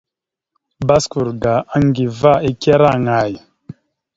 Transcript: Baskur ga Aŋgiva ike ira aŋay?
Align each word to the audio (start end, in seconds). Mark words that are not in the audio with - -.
Baskur 0.87 1.27
ga 1.41 1.53
Aŋgiva 1.75 2.33
ike 2.49 2.71
ira 2.75 2.87
aŋay? 2.95 3.33